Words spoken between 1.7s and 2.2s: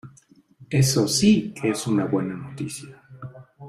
una